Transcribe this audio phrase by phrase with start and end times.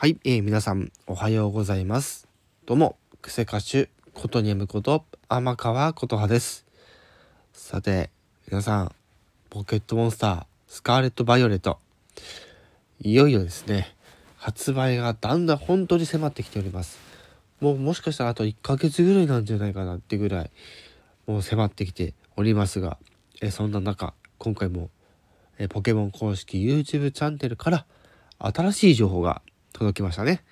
[0.00, 2.26] はい、えー、皆さんおはようございます。
[2.64, 6.64] どうも、クセ歌手、ことにむこと、天川琴葉です。
[7.52, 8.08] さて、
[8.50, 8.94] 皆さん、
[9.50, 11.78] ポケットモンスター、スカーレット・バイオレット、
[13.02, 13.94] いよいよですね、
[14.38, 16.98] 発売がだんだん本当に迫ってきております。
[17.60, 20.50] もうもしかしたらあと1ヶ月ぐらいなんじゃないかなってぐらい、
[21.26, 22.96] もう迫ってきておりますが、
[23.42, 24.88] えそんな中、今回も、
[25.58, 27.84] えポケモン公式 YouTube チャンネルから
[28.38, 29.42] 新しい情報が
[29.80, 30.44] 届きましたね。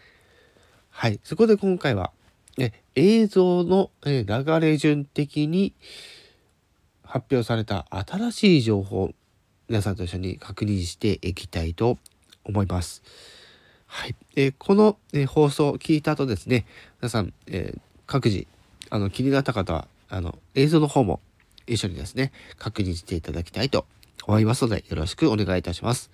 [0.88, 1.20] はい。
[1.23, 2.12] そこで今回は、
[2.56, 4.24] ね、映像の、流
[4.60, 5.74] れ順的に
[7.02, 9.12] 発表された新しい情報、
[9.68, 11.98] 皆さんと一緒に確認していきたいと
[12.45, 13.02] 思います。
[13.87, 14.16] はい。
[14.34, 16.65] えー、この、えー、放送を聞いた後ですね、
[17.02, 18.46] 皆さん、えー、各自、
[18.88, 21.20] あの、気になった方は、あの、映像の方も
[21.66, 23.84] 一緒にですね、確認していただきたいと
[24.26, 26.10] 思いますので、よろしくお願いいたします。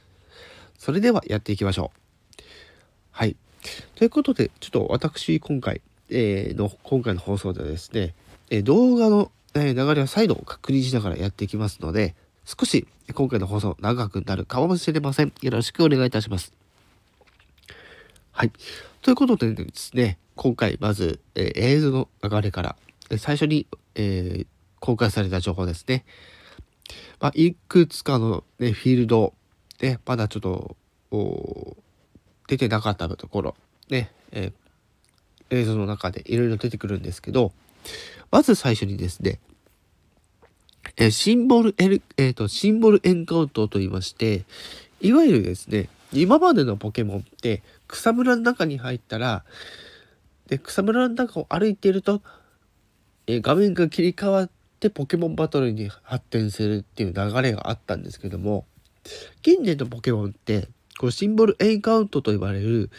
[0.78, 2.03] それではやっていきましょう。
[3.16, 3.36] はい。
[3.95, 8.12] ということで、ちょっと私、今回、えー、の、今回の放送ではですね、
[8.51, 15.32] え動画の、え流れを再度確認しながらやっていきますので、少し今回の放送長くなるかもしれません。
[15.42, 16.52] よろしくお願いいたします。
[18.32, 18.52] はい。
[19.01, 22.76] ということでですね、今回まず、え、映像の流れから、
[23.16, 24.46] 最初に、えー、
[24.80, 26.04] 公開された情報ですね。
[27.20, 29.35] まあ、いくつかの、ね、フィールド
[29.79, 30.76] で、まだちょっと、
[32.46, 33.54] 出てなかったところ、
[33.88, 37.52] ね、えー、映像の中でいろいろ出てくるんですけど、
[38.30, 39.38] まず最初にですね、
[40.96, 44.45] えー、シンボルエル、えっ、ー、と、シンボルエンカウントと言いまして、
[45.01, 49.45] いわゆるですね、今までのポケモンって草むらの中に入ったら、
[50.46, 52.23] で、草むらの中を歩いていると、
[53.26, 58.66] え、画面が切り替わってポケモンバトルに発展するっていう流れがあったんですけども、
[59.42, 62.90] 近年のポケモンってこうシンボルエンカウントと呼ばれる、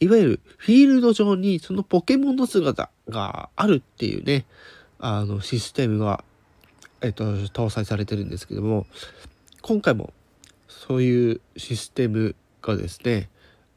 [0.00, 4.46] いわゆるフィールド上にそのポケモンの姿があるっていうね、
[4.98, 6.24] あのシステムが、
[7.00, 8.86] えっと、搭載されてるんですけども、
[9.60, 10.12] 今回も
[10.68, 13.28] そういうシステムがですね、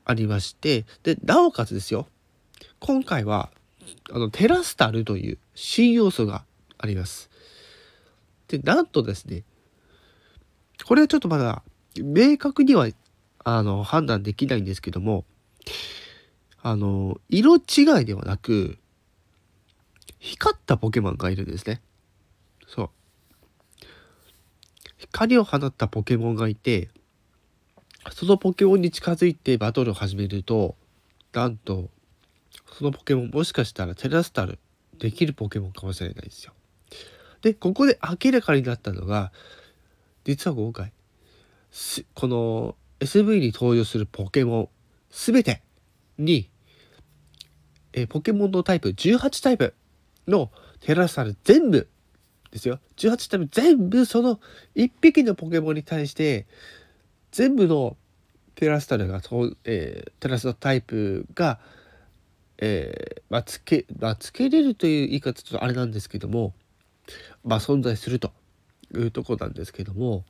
[0.03, 2.07] ありまして、で、なおかつですよ、
[2.79, 3.49] 今回は、
[4.11, 6.43] あの、テラスタルという新要素が
[6.77, 7.29] あります。
[8.47, 9.43] で、なんとですね、
[10.85, 11.63] これはちょっとまだ
[11.97, 12.87] 明確には
[13.45, 15.23] あの、判断できないんですけども、
[16.63, 17.59] あの、色違
[18.01, 18.79] いではなく、
[20.19, 21.79] 光ったポケモンがいるんですね。
[22.67, 22.89] そう。
[24.97, 26.89] 光を放ったポケモンがいて、
[28.11, 30.75] そのポケモンに近づいてバトルを始めると、
[31.31, 31.91] なんと、
[32.79, 34.57] そのポケモンもしかしたらテラスタル
[34.97, 36.53] できるポケモンかもしれないですよ。
[37.43, 39.31] で、ここで明らかになったのが、
[40.23, 40.91] 実は今回、
[42.15, 44.69] この SV に登場するポケモン
[45.09, 45.61] 全て
[46.17, 46.49] に、
[47.93, 49.73] えポケモンのタイプ18タイプ
[50.27, 50.51] の
[50.81, 51.87] テラスタル全部
[52.51, 52.79] ですよ。
[52.97, 54.39] 18タイプ全部その
[54.75, 56.45] 1匹のポケモンに対して
[57.31, 57.97] 全部の
[58.55, 59.21] テラスタルが、
[59.65, 61.59] えー、テラスのタイプが、
[62.57, 66.53] えー、まあ、つけ、まあ、つけれるという言い方ちょっとあれなんですけども、
[67.43, 68.31] まあ、存在すると
[68.93, 70.23] いうとこなんですけども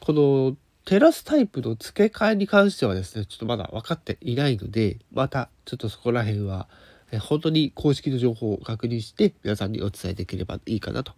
[0.00, 6.68] このテラスタイプの付け替えに関してはですね、ちょっとまだ分かっていないので、またちょっとそこら辺は、
[7.10, 11.12] え本当に公式の情報を確認して皆さんにお伝えできればいいかなと、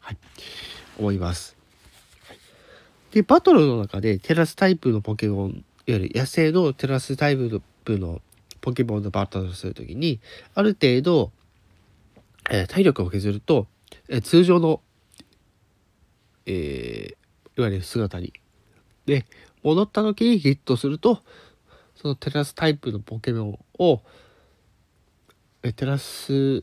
[0.00, 0.18] はい、
[0.98, 1.56] 思います。
[3.12, 8.20] で、バトルの中でテラスタイプのポケモン、いわゆる野生のテラスタイプの
[8.60, 10.18] ポケモンのバトルをするときに、
[10.56, 11.30] ある程度、
[12.50, 13.68] えー、体力を削ると、
[14.08, 14.80] えー、通常の、
[16.46, 18.32] えー、いわゆる姿に
[19.06, 19.24] で、
[19.62, 21.22] 戻った時にヒットすると、
[21.94, 24.02] そのテラスタイプのポケモンを、
[25.62, 26.62] え、テラス、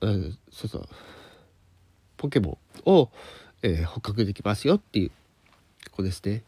[0.00, 0.88] うん、そうそう、
[2.16, 3.10] ポケモンを、
[3.62, 5.10] えー、捕獲できますよっていう
[5.90, 6.42] ここですね。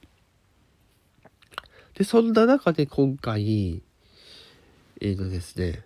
[1.94, 3.82] で、そんな中で今回、
[5.00, 5.82] えっ、ー、とですね、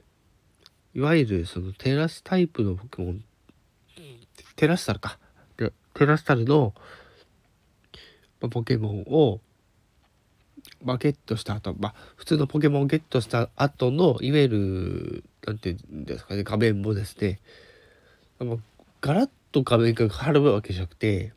[0.94, 3.24] いわゆるそのテラスタイプのポケモン、
[4.56, 5.18] テラスタルか。
[5.94, 6.74] テラスタルの、
[8.48, 9.40] ポケモンを、
[10.84, 17.38] まあ、ゲットした後、まあ、普通のポケモンをゲットした後の、いわゆる、なんていうんですかね、画面もですね、
[18.40, 18.58] あの
[19.00, 21.32] ガラッと画面が変わるわけじゃなくて、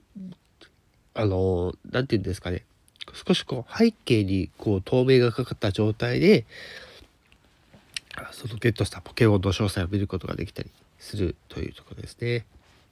[1.14, 2.64] あの、なんていうんですかね、
[3.28, 6.46] 少しこう背景にこう透明がかかった状態で、
[8.32, 12.46] そのゲットしたポケモンの詳細を見ることができたりするというところですね。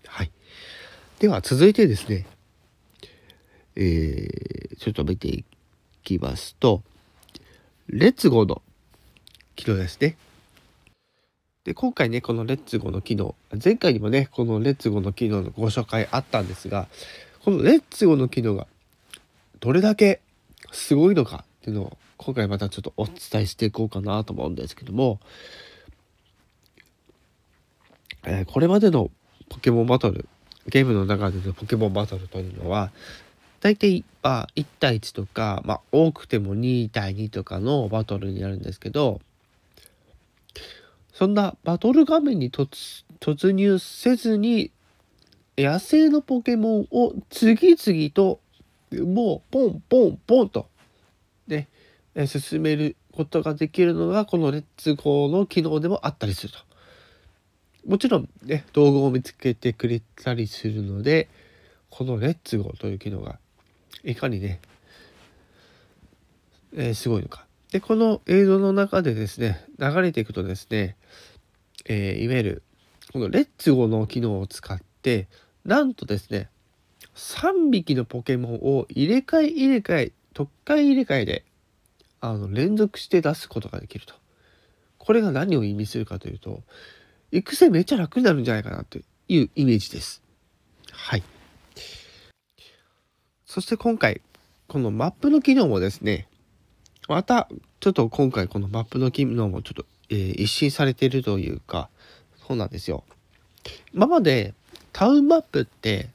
[0.08, 0.32] はい。
[1.20, 2.26] では続いてですね、
[3.76, 5.46] えー、ちょっと見てい
[6.04, 6.84] きますと、
[7.88, 8.62] レッツゴーの
[9.56, 10.18] 機能ですね。
[11.64, 16.88] で、今回ね、このレッツゴーの機能、前回にもね、このレッツゴーの機能のご紹介あったんですが、
[17.44, 18.68] このレッツゴーの機能が
[19.60, 20.22] どれだけ
[20.72, 25.20] すごいのかっていうのを今回またちょっとお伝えしていこうかなと思うんですけども、
[28.24, 29.10] えー、これまでの
[29.50, 30.28] ポケモンバトル、
[30.68, 32.92] ゲームの中でのポケモンバトルというのは、
[33.62, 39.22] 大体、まあ、1対1とか、まあ、多くても2対2とかのバトルになるんですけど、
[41.14, 44.72] そんなバトル画面に突入せずに、
[45.58, 48.40] 野生のポケモンを次々と、
[48.92, 50.68] もう、ポンポンポンと、
[51.48, 51.68] ね、
[52.26, 56.60] 進めることができるのが、このレッツゴーの機能でもあったりすると。
[57.86, 61.30] もちろんね、動画を見つけてくれたりするので、
[61.92, 63.38] このレッツゴーという機能が
[64.04, 64.60] いかにね、
[66.74, 67.46] えー、すごいのか。
[67.72, 70.96] で、この映像の中でですね、流れていくとですね、
[71.86, 72.64] えー、いわゆる、
[73.14, 75.28] このレッツゴーの機能を使って、
[75.66, 76.50] なんとですね、
[77.16, 81.46] 3匹のポケモンを入れ替え入れ替え、特回入れ替えで、
[82.20, 84.14] あの、連続して出すことができると。
[84.98, 86.64] これが何を意味するかというと、
[87.32, 90.22] 育成めっちゃ楽になるんじゃないかなというイメージです。
[90.92, 91.24] はい。
[93.52, 94.22] そして今回、
[94.70, 96.30] このマップの機能もですね、
[97.10, 97.50] また、
[97.82, 101.90] ちょっと今回このマップの機能もちょっと、えー、一新されているというか、
[102.48, 103.04] そうなんですよ。
[103.94, 104.54] 今まで
[104.94, 106.08] タウンマップって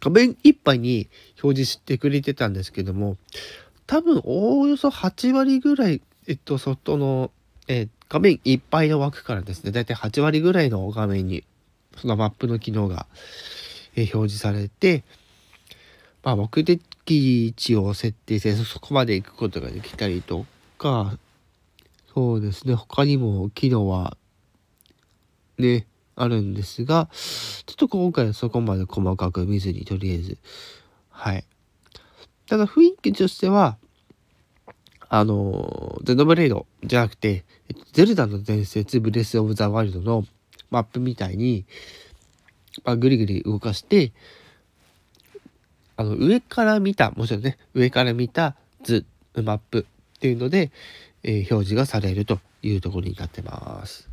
[0.00, 1.10] 画面いっぱいに
[1.42, 3.18] 表示してくれてたんですけども、
[3.86, 7.30] 多分おおよそ8割ぐらい、えっと、外の、
[7.68, 11.44] えー、画面いっぱいの枠からですね、だいたい8割ぐらいの画面に、
[11.98, 13.06] そのマップの機能が、
[13.96, 15.04] えー、表示されて、
[16.26, 20.44] まあ、目的地を設定してそこまで行くことができたりと
[20.76, 21.16] か、
[22.12, 24.16] そうですね、他にも機能は
[25.56, 25.86] ね、
[26.16, 30.38] あるんですが、ちょっと今回はそこまで細かく見ずに、とりあえず、
[31.10, 31.44] はい。
[32.48, 33.78] ただ雰囲気としては、
[35.08, 37.44] あの、ゼノブレイドじゃなくて、
[37.92, 40.24] ゼルダの伝説、ブレス・オブ・ザ・ワイルドの
[40.70, 41.66] マップみたいに、
[42.82, 44.12] まあ、ぐりぐり動かして、
[45.96, 49.04] あの、上から見た、もちろんね、上から見た図、
[49.34, 50.70] マップっていうので、
[51.22, 54.08] えー、表示がされるというところになってます。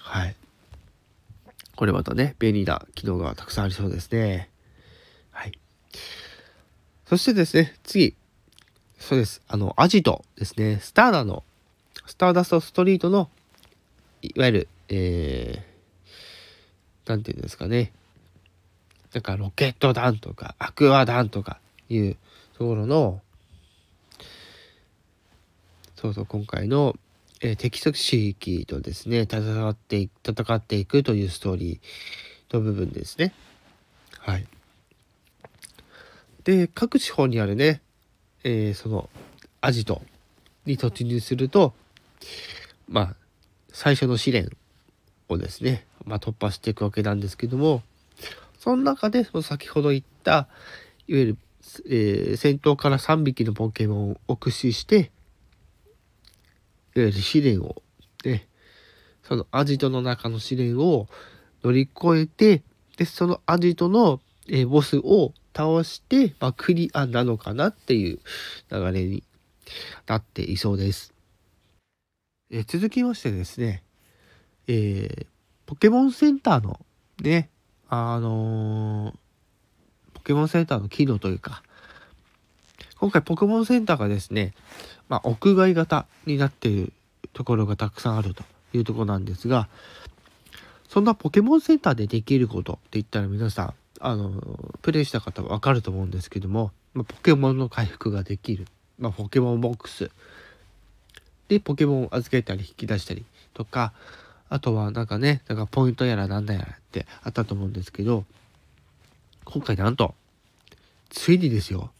[0.00, 0.36] はい。
[1.76, 4.48] これまたね、便利な機能がたくさんありそうですね。
[5.30, 5.58] はい。
[7.06, 8.14] そしてですね、次。
[8.98, 9.42] そうです。
[9.48, 10.78] あの、アジトですね。
[10.80, 11.44] スターダの、
[12.06, 13.28] スターダストストリートの、
[14.22, 17.92] いわゆる、えー、なんていうんですかね。
[19.14, 22.16] なんかロケット弾とかアクア弾とかいう
[22.58, 23.20] ところの
[25.94, 26.96] そうそう今回の、
[27.40, 33.32] えー、敵組織とですね戦って戦っていくというストーリーの部分ですね。
[34.18, 34.46] はい。
[36.42, 37.80] で各地方にあるね、
[38.42, 39.08] えー、その
[39.60, 40.02] アジト
[40.66, 41.72] に突入すると
[42.88, 43.16] まあ
[43.72, 44.50] 最初の試練
[45.28, 47.82] をですね、まあ、突破していくわけなんですけども
[48.64, 50.48] その中で、その先ほど言った、
[51.06, 51.38] いわゆる、
[51.86, 54.96] えー、戦闘から3匹のポケモンを駆使して、
[56.96, 57.82] いわゆる試練を、
[58.24, 58.48] ね、
[59.22, 61.08] そのアジトの中の試練を
[61.62, 62.62] 乗り越えて、
[62.96, 68.18] で、そのアジトの、えー、ボスを倒して、まあ、クリアなのかなっていう
[68.72, 69.22] 流れに
[70.06, 71.12] なっていそうです。
[72.50, 73.82] えー、続きましてですね、
[74.68, 75.26] えー、
[75.66, 76.80] ポケモンセンターの
[77.20, 77.50] ね、
[77.94, 79.14] あのー、
[80.14, 81.62] ポケモンセンターの機能というか、
[82.98, 84.54] 今回ポケモンセンターがですね、
[85.08, 86.92] まあ、屋外型になっている
[87.32, 89.68] ところがたくさんあるというとこなんですが、
[90.88, 94.32] そんなポケモンセンターでできることって言ったら皆さん、あの、
[94.82, 98.66] プレイした方はわかると思うんですけども、まあ、ポケモンの回復ができる。
[98.98, 100.10] まあ、ポケモンボックス。
[101.48, 103.92] で、ポケモンを預けたり引き出したりとか、
[104.48, 108.24] あとはなんかね、なんかポイントやらなんだやらってあったと思うんですけど、
[109.44, 110.14] 今回なんと、
[111.10, 111.90] ついにですよ、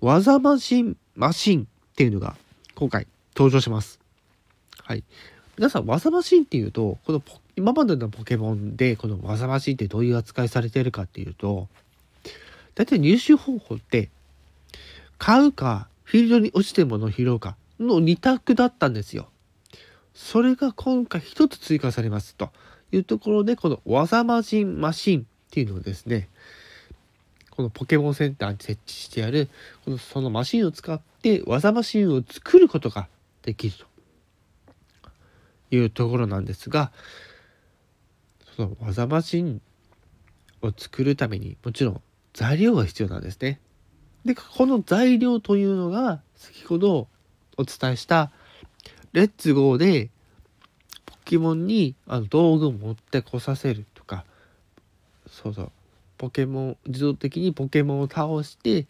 [0.00, 2.36] 技マシン、マシンっていうのが
[2.74, 4.00] 今回登場します。
[4.82, 5.04] はい。
[5.56, 7.22] 皆さん、技マシンっていうと、この
[7.56, 11.68] 今までのポケモンでこの技マシンってどういう扱いされてるかっていうと、
[12.74, 14.10] 大体入手方法って、
[15.18, 19.28] 買うか、フィールドに落ちてるものを拾うかの2択だったんですよ。
[20.14, 22.50] それが今回一つ追加されますと
[22.92, 26.28] いうところで、この技マシンマシンっていうのをですね、
[27.50, 29.48] このポケモンセンターに設置してある、
[29.84, 33.08] このそのマシンを使って技マシンを作ることが
[33.42, 33.86] できると
[35.74, 36.92] いうところなんですが
[38.56, 39.60] その技マシン
[40.62, 42.00] を作るためにもちろん
[42.32, 43.60] 材料が必要なんですね。
[44.24, 47.08] でこの材料というのが先ほど
[47.58, 48.30] お伝えした
[49.14, 50.10] レッツゴーで
[51.06, 54.24] ポケモンにあの道具を持ってこさせるとか。
[55.30, 55.72] そうそう。
[56.18, 58.86] ポケモン自動的にポケモンを倒して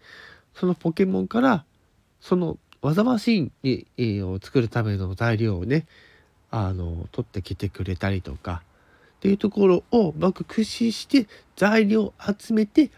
[0.55, 1.65] そのポケモンから
[2.21, 5.87] その技マシンに、えー、を作るための材料をね
[6.51, 8.63] あの取ってきてくれたりとか。
[9.17, 11.27] っていうところをうまく駆使して
[11.57, 12.91] 材料を集めて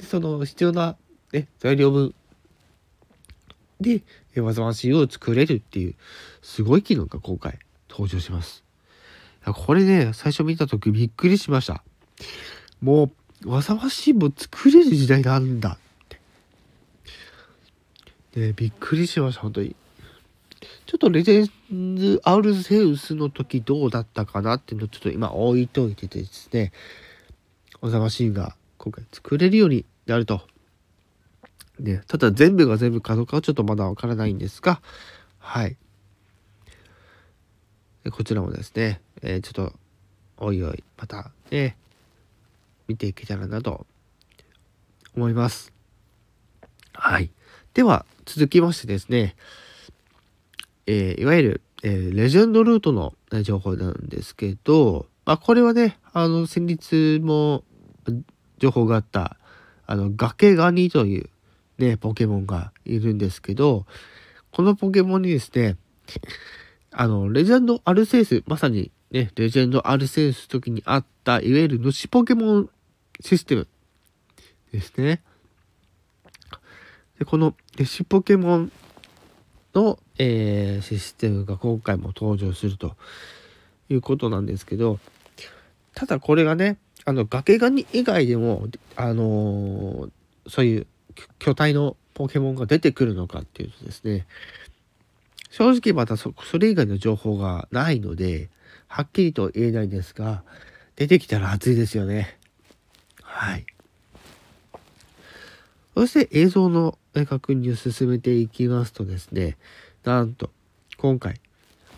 [0.00, 0.96] その必要な、
[1.32, 2.14] ね、材料分
[3.80, 4.02] で
[4.36, 5.94] 技マシンを作れるっていう
[6.42, 8.64] すごい機能が今回登場します。
[9.44, 11.82] これね最初見た時びっくりしました。
[12.80, 13.10] も
[13.44, 15.78] う技マシンも作れる時代なんだっ
[16.08, 16.20] て
[18.34, 19.76] で、びっくりしました、本当に。
[20.86, 26.72] ちょっとレジェンズ・アウルセウスの時どうだったかなっていうのをちょっと今置いといてですね、
[27.80, 30.42] おざましいが今回作れるようになると。
[31.78, 34.80] ね、ただ全部が全部かどうかはちょっとまだわからないんですが、
[35.38, 35.76] はい。
[38.10, 39.72] こちらもですね、えー、ちょっと、
[40.36, 41.76] おいおい、またね、
[42.86, 43.86] 見ていけたらなと
[45.16, 45.72] 思います。
[46.92, 47.30] はい。
[47.72, 49.34] では、続きましてですね、
[50.86, 57.64] えー、いわゆる、えー、レジェンドルートの情報なんですけど、まあ、これはね、あの、先日も
[58.58, 59.38] 情報があった、
[59.86, 61.30] あの、崖ガニという
[61.78, 63.86] ね、ポケモンがいるんですけど、
[64.52, 65.76] このポケモンにですね、
[66.92, 72.70] あの、レジェンドアルセウス、まさにね、レジェンドアルセウス時にあった、いわゆる主ポケモン
[73.20, 73.66] システム
[74.72, 75.22] ですね。
[77.18, 78.72] でこのデシポケモン
[79.74, 82.96] の、えー、システムが今回も登場すると
[83.88, 84.98] いうことなんですけど
[85.94, 88.66] ただこれがねあの崖ガニ以外でも
[88.96, 90.10] あのー、
[90.48, 90.86] そういう
[91.38, 94.26] 巨体のポケモンが出てくるのかっていうとですね
[95.50, 98.50] 正直またそれ以外の情報がないので
[98.88, 100.42] はっきりと言えないんですが
[100.96, 102.38] 出てきたら熱いですよね。
[103.22, 103.66] はい。
[105.94, 109.56] そして映像の確認を進めていきますとですね、
[110.04, 110.50] なんと、
[110.98, 111.40] 今回、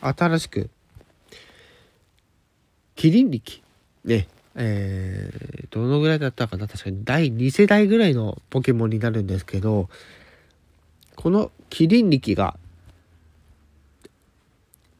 [0.01, 0.71] 新しく、
[2.95, 3.63] キリン力、
[4.05, 6.67] ね、えー、どのぐらいだったかな？
[6.67, 9.89] 確かに第2世代ぐらいのポケモンになるんですけど、
[11.15, 12.59] このキリン力が、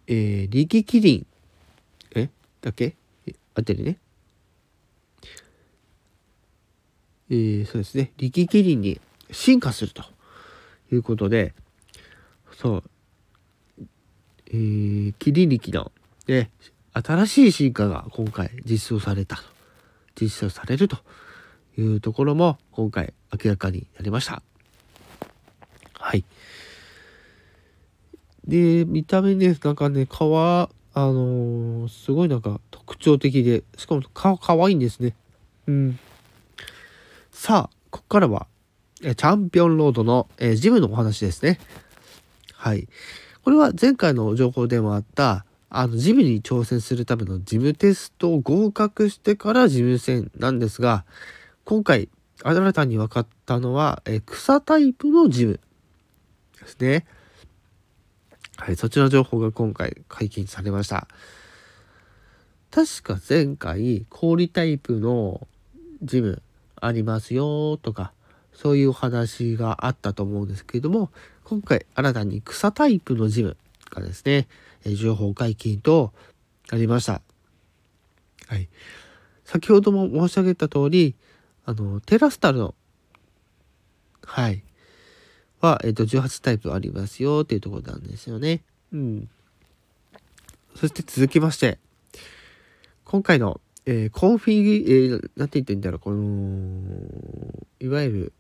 [0.07, 1.27] えー、力キリン、
[2.15, 2.29] え？
[2.61, 2.95] だけ？
[3.55, 3.99] あってるね。
[7.29, 9.01] えー、そうですね、力キリンに
[9.33, 10.05] 進化すると
[10.93, 11.55] いうことで、
[12.53, 12.83] そう、
[14.49, 15.91] えー、キリン力の、
[16.29, 16.51] ね、
[17.05, 19.43] 新しい進化が今回実装されたと、
[20.21, 20.97] 実装されると
[21.77, 24.43] いうところも今回明らかになりました。
[25.93, 26.25] はい。
[28.47, 35.15] で、見た目ね、なんかね、皮、あのー、すごいなんか特徴的で、しかも顔かわいいんですね。
[35.67, 35.99] うん。
[37.31, 38.47] さあ、ここからは、
[39.03, 41.59] チャンピオンロードの、えー、ジムのお話ですね。
[42.55, 42.89] はい。
[43.43, 51.05] これは前回の情報でもあった、あの、ジムに挑戦するためのジムテストを合格してからジム戦なんですが、
[51.65, 52.09] 今回、
[52.43, 55.61] 新たに分かったのは、え、草タイプのジム
[56.61, 57.07] ですね。
[58.57, 61.09] はい、そちら情報が今回解禁されました。
[62.71, 65.47] 確か前回、氷タイプの
[66.03, 66.43] ジム、
[66.81, 68.13] ありますよとか、
[68.53, 71.11] そういうお話があったと思うんですけれども、
[71.45, 73.57] 今回新たに草タイプのジム
[73.91, 74.47] がですね、
[74.95, 76.13] 情報解禁と
[76.71, 77.23] なりました。
[78.47, 78.69] はい。
[79.45, 81.15] 先ほども申し上げた通り、
[81.65, 82.75] あの、テラスタルの、
[84.25, 84.63] はい、
[85.61, 88.63] は、えっ、と、18タイプありますよっていうところなんですよね。
[88.93, 89.29] うん。
[90.75, 91.79] そして続きまして、
[93.05, 96.19] 今回のえー、コンフィギ、えー、なんて言ってんだろう、この、
[97.79, 98.33] いわゆる、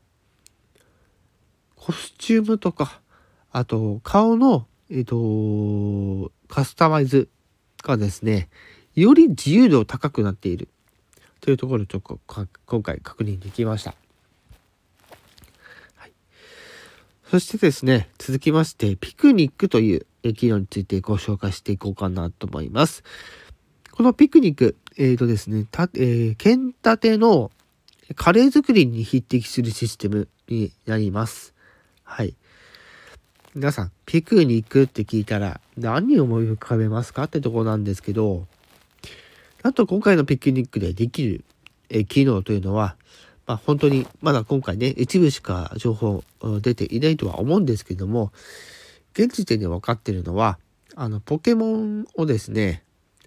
[1.76, 3.00] コスチュームとか、
[3.52, 7.28] あと、顔の、えっ、ー、と、カスタマイズ
[7.82, 8.48] がですね、
[8.94, 10.68] より自由度高くなっている
[11.40, 12.18] というところをちょっと
[12.66, 13.94] 今回確認できました。
[15.96, 16.12] はい、
[17.30, 23.04] そしてですね、続きまして、ピクニックという機能についてご紹介していこうかなと思います。
[23.92, 27.50] このピクニック、えっ、ー、とですね、た、えー、剣立ての
[28.14, 31.54] カレー作りに匹敵するシステムになります。
[32.02, 32.34] はい。
[33.56, 38.46] 皆さん、ピクニックって聞いたら何を思い浮かべますかってとこなんですけど、
[39.62, 41.42] あと今回のピクニックでできる、
[41.88, 42.96] え機能というのは、
[43.46, 46.22] まあ、本当にまだ今回ね、一部しか情報
[46.60, 48.30] 出ていないとは思うんですけども、
[49.14, 50.58] 現時点で分かってるのは、
[50.94, 52.82] あの、ポケモンをですね、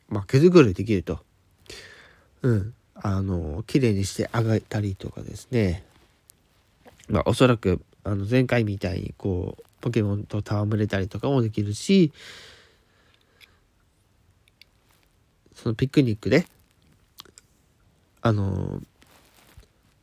[0.10, 1.22] まあ、毛づくろいできると。
[2.44, 2.74] うん。
[2.94, 5.84] あの、綺麗にしてあげたりとかですね。
[7.10, 12.12] まあ、おそらく、あの、前回みたいに、こう、ポケモンと戯れたりとかもできるし、
[15.54, 16.46] そのピクニックで、
[18.22, 18.82] あの、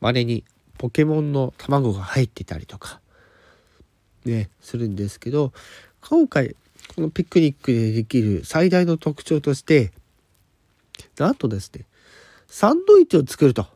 [0.01, 0.43] 稀に
[0.77, 2.99] ポケモンの卵が入ってたりとか、
[4.25, 5.53] ね、するんですけど、
[6.01, 6.55] 今回、
[6.95, 9.91] このピクニックでできる最大の特徴として、
[11.17, 11.85] なんとですね、
[12.47, 13.67] サンドイッチを作ると。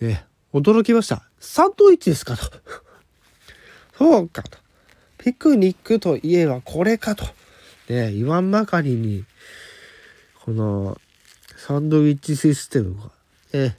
[0.00, 1.28] ね、驚きました。
[1.40, 2.44] サンドイッチですかと。
[3.98, 4.58] そうかと。
[5.18, 7.24] ピクニックといえばこれかと。
[7.88, 9.24] ね、言わんばかりに、
[10.44, 10.98] この
[11.56, 13.10] サンドイッチシステムが、
[13.52, 13.78] ね、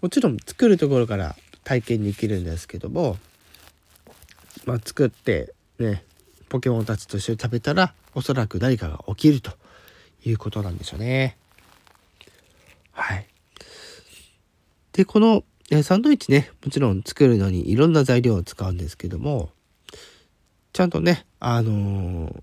[0.00, 3.16] もちろん作るところから体験できるんですけども、
[4.64, 6.04] まあ、作ってね
[6.48, 9.52] ポケモンたちと一緒に食べたらおそらく何かが起きると
[10.24, 11.36] いうことなんでしょうね。
[12.92, 13.26] はい。
[14.92, 15.44] でこの
[15.82, 19.50] サンドイッチねもちろん作るのにいろんな材料を使うんですけども
[20.72, 22.42] ちゃんとねあのー、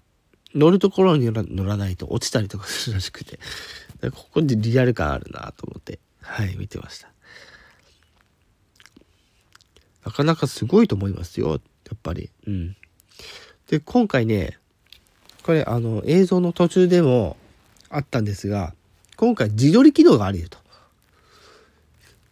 [0.53, 3.39] 乗るところに乗らないと落ちたりとかするらしくて
[4.11, 7.09] ここでリアル感あるなと思ってはい見てました。
[10.05, 11.59] なかなかすごいと思いますよやっ
[12.03, 12.29] ぱり。
[12.45, 12.75] うん。
[13.67, 14.59] で今回ね
[15.43, 17.37] これあの映像の途中でも
[17.89, 18.75] あったんですが
[19.15, 20.59] 今回自撮り機能があるよと。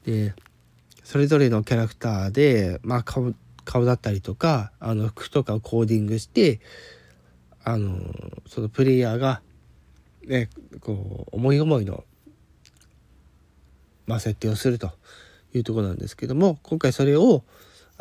[0.05, 0.35] で
[1.03, 3.33] それぞれのキャラクターで、まあ、顔
[3.65, 6.59] 顔だったりとかあの服とかをコーディングして
[7.63, 7.97] あの
[8.47, 9.41] そのプレイヤーが、
[10.27, 10.49] ね、
[10.81, 12.03] こう思い思いの、
[14.05, 14.91] まあ、設定をすると
[15.53, 17.43] いうところなんですけども今回それを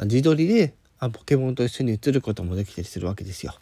[0.02, 3.54] 自撮りでポケモンと一緒に映ることもできたりするわけですよ。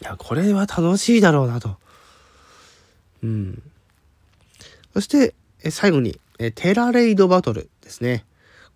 [0.00, 1.76] いやこれは楽しいだろうなと。
[3.22, 3.62] うん。
[4.94, 5.34] そして
[5.70, 6.18] 最後に
[6.54, 8.24] テラレイドバトルですね。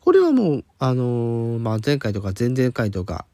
[0.00, 3.26] これはもう、あのー、まあ、前回とか前々回とか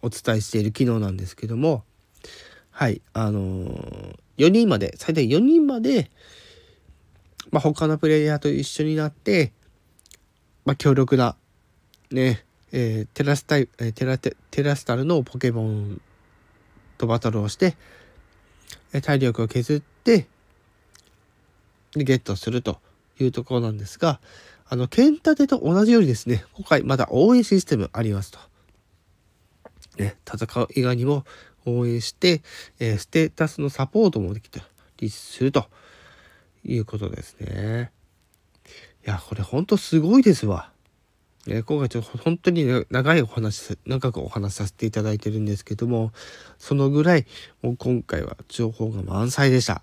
[0.00, 1.82] お伝えしている機能なんですけども、
[2.70, 6.10] はい、あのー、4人まで、最大4人まで、
[7.50, 9.52] まあ、他のプレイヤーと一緒になって、
[10.64, 11.36] まあ、強力な、
[12.10, 16.00] ね、えー、テラスタイ、えテラテ、テラスタルのポケモン
[16.96, 17.76] とバトルをして、
[18.92, 20.26] え体力を削って、
[21.96, 22.78] ゲットすると
[23.20, 24.20] いうところなんですが、
[24.66, 28.38] あの、剣立てと同じようにですね、今回まだ応援システムありますと。
[29.98, 31.24] ね、戦う以外にも
[31.66, 32.42] 応援して、
[32.78, 34.60] えー、ステータスのサポートもできた
[34.98, 35.66] りすると
[36.64, 37.92] いうことですね。
[39.06, 40.72] いや、これほんとすごいですわ。
[41.46, 46.12] え今回ちょっと本当に長いお話、長くお話しさせていただいてるんですけども、
[46.58, 47.26] そのぐらい、
[47.60, 49.82] もう今回は情報が満載でした。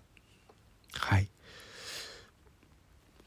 [0.93, 1.29] はい。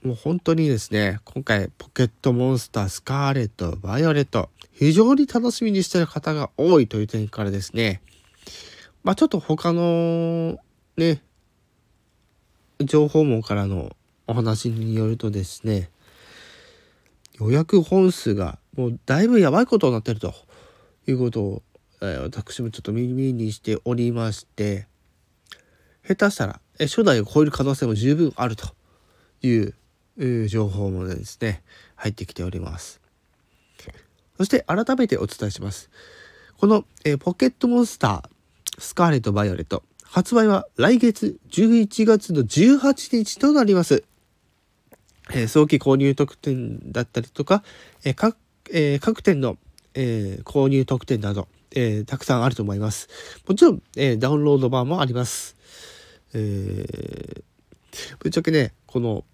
[0.05, 8.03] もう本当にですね、今回ポケットモンスター、スカーレット、バイオレット、非常に楽しみにしてる方が多いという点からですね、
[9.03, 10.59] まあちょっと他の
[10.99, 11.23] ね、
[12.81, 15.89] 情報網からのお話によるとですね、
[17.41, 20.35] 予約本数がもうだいぶやばいことになってると
[21.07, 21.63] いうことを、
[22.03, 24.87] えー、私もちょっと耳にしておりまして、
[26.07, 28.69] 下手したら、え初代を超える可能性も十分あると
[29.41, 29.75] いう
[30.19, 31.63] 情報もですね、
[31.97, 33.01] 入ってきております。
[34.37, 35.91] そして改めてお伝えします。
[36.59, 44.05] この、えー、ポケットモンスター、スカーレット・バイオレット、発売は来月11月の18日となります。
[45.33, 47.63] えー、早期購入特典だったりとか、
[48.05, 48.37] えー、各
[48.73, 49.59] えー、各店の、
[49.95, 53.09] え購入特典など、えたくさんあると思います。
[53.47, 55.57] もちろん、えダウンロード版もあります。
[56.33, 57.43] え
[58.19, 59.25] ぶっちゃけね、この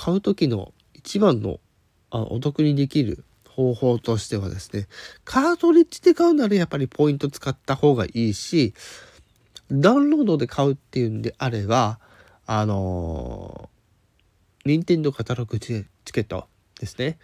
[0.00, 1.60] 買う時の一番の
[2.08, 4.88] あお得にできる方法としてはですね、
[5.24, 8.72] カートリッジで買うならやっぱりポイント使った方がいいし、
[9.70, 11.98] ダウンロードで買うっていうんであれば、
[12.46, 16.46] あのー、任天堂カタログチケット
[16.80, 17.18] ですね。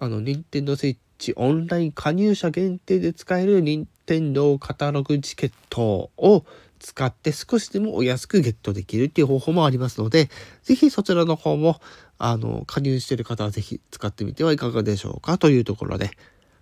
[0.00, 6.44] あの、任天堂スイッチオンライン加入者限定で使える任天堂カタログチケットを
[6.80, 10.30] 使って少しでもお安くゲットできるっていう方法もありますので、
[10.62, 11.80] ぜひそちらの方も、
[12.18, 16.10] あの、加入している方はぜひ使ってみてはいかがでしょうかというところで、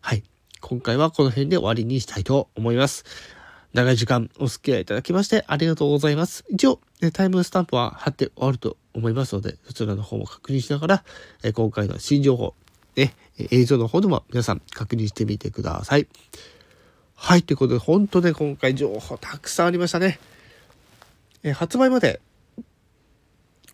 [0.00, 0.24] はい。
[0.60, 3.04] 今回はこの辺で終わりにしたいと思います。
[3.72, 6.44] 長い時間お付き合いいただきましてありがとうございます。
[6.48, 6.80] 一応、
[7.12, 11.04] タイムスタンプは貼って終わると思いますので、そちらの方も確認しながら、
[11.54, 12.54] 今回の新情報、
[12.96, 16.08] ね、映像の方でも皆さん確認してみてください。
[17.20, 20.18] はい、ということで、本当ね、今回情報たくさんありましたね。
[21.42, 22.22] え発売まで、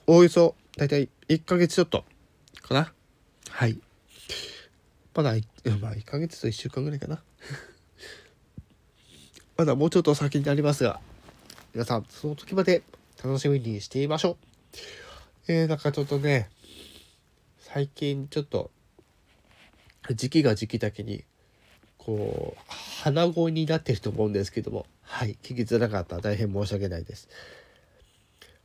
[0.09, 2.05] おおよそ、だいたい1ヶ月ちょっと、
[2.63, 2.93] かな。
[3.51, 3.79] はい。
[5.15, 5.35] まだ、
[5.81, 7.23] まあ、1ヶ月と1週間ぐらいかな。
[9.57, 11.01] まだもうちょっと先になりますが、
[11.75, 12.83] 皆さん、その時まで
[13.23, 14.39] 楽しみにしていましょ
[15.49, 15.53] う。
[15.53, 16.51] えー、なんかちょっとね、
[17.61, 18.73] 最近ちょっと、
[20.11, 21.25] 時期が時期だけに、
[21.99, 22.74] こう、
[23.05, 27.29] 鼻声になってると思うんですけども、はい、聞きづらかったら大変申し訳ないです。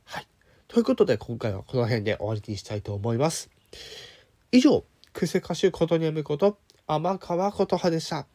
[0.06, 0.26] はい。
[0.66, 3.50] ということで、今回はこの辺で終わりにしたいと思います。
[4.50, 8.26] 以上、クセ歌手ことにゃむこと、天川琴葉でした。